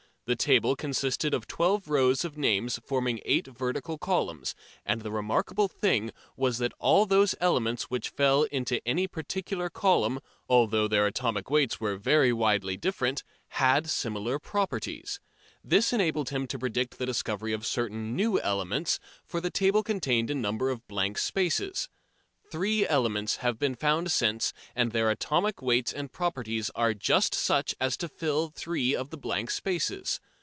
The 0.27 0.35
table 0.37 0.77
consisted 0.77 1.33
of 1.33 1.45
twelve 1.45 1.89
rows 1.89 2.23
of 2.23 2.37
names 2.37 2.79
forming 2.85 3.19
eight 3.25 3.47
vertical 3.47 3.97
columns, 3.97 4.55
and 4.85 5.01
the 5.01 5.11
remarkable 5.11 5.67
thing 5.67 6.11
was 6.37 6.57
that 6.59 6.71
all 6.79 7.05
those 7.05 7.35
elements 7.41 7.85
which 7.89 8.07
fell 8.07 8.43
into 8.43 8.81
any 8.87 9.07
particular 9.09 9.69
column, 9.69 10.19
although 10.47 10.87
their 10.87 11.05
atomic 11.05 11.49
weights 11.49 11.81
were 11.81 11.97
very 11.97 12.31
widely 12.31 12.77
different, 12.77 13.23
had 13.49 13.89
similar 13.89 14.39
properties. 14.39 15.19
This 15.65 15.91
enabled 15.91 16.29
him 16.29 16.47
to 16.47 16.59
predict 16.59 16.97
the 16.97 17.05
discovery 17.05 17.51
of 17.51 17.65
certain 17.65 18.15
new 18.15 18.39
elements, 18.39 19.01
for 19.25 19.41
the 19.41 19.51
table 19.51 19.83
contained 19.83 20.29
a 20.29 20.35
number 20.35 20.69
of 20.69 20.87
blank 20.87 21.17
spaces. 21.17 21.89
Three 22.49 22.85
elements 22.85 23.37
have 23.37 23.57
been 23.57 23.75
found 23.75 24.11
since, 24.11 24.51
and 24.75 24.91
their 24.91 25.09
atomic 25.09 25.61
weights 25.61 25.93
and 25.93 26.11
properties 26.11 26.69
are 26.75 26.93
just 26.93 27.33
such 27.33 27.73
as 27.79 27.95
to 27.95 28.09
fill 28.09 28.49
three 28.49 28.93
of 28.93 29.09
the 29.09 29.15
blank 29.17 29.51
spaces. 29.51 30.19